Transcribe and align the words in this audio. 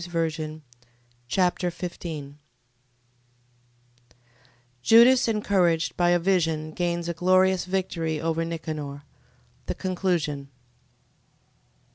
2 0.03 0.09
Machabees 0.09 0.61
Chapter 1.27 1.69
15 1.69 2.39
Judas 4.81 5.27
encouraged 5.27 5.95
by 5.95 6.09
a 6.09 6.17
vision 6.17 6.71
gains 6.71 7.07
a 7.07 7.13
glorious 7.13 7.65
victory 7.65 8.19
over 8.19 8.43
Nicanor. 8.43 9.03
The 9.67 9.75
conclusion. 9.75 10.49